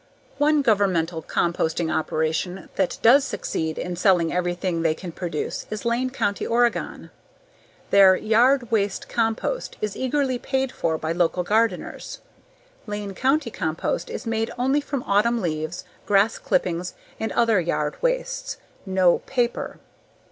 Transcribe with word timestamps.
One 0.39 0.63
governmental 0.63 1.21
composting 1.21 1.95
operation 1.95 2.69
that 2.73 2.97
does 3.03 3.23
succeed 3.23 3.77
in 3.77 3.95
selling 3.95 4.33
everything 4.33 4.81
they 4.81 4.95
can 4.95 5.11
produce 5.11 5.67
is 5.69 5.85
Lane 5.85 6.09
County, 6.09 6.43
Oregon. 6.43 7.11
Their 7.91 8.15
yard 8.15 8.71
waste 8.71 9.07
compost 9.07 9.77
is 9.79 9.95
eagerly 9.95 10.39
paid 10.39 10.71
for 10.71 10.97
by 10.97 11.11
local 11.11 11.43
gardeners. 11.43 12.17
Lane 12.87 13.13
County 13.13 13.51
compost 13.51 14.09
is 14.09 14.25
made 14.25 14.49
only 14.57 14.81
from 14.81 15.03
autumn 15.03 15.39
leaves, 15.39 15.83
grass 16.07 16.39
clippings, 16.39 16.95
and 17.19 17.31
other 17.33 17.59
yard 17.61 17.95
wastes. 18.01 18.57
No 18.87 19.19
paper! 19.27 19.77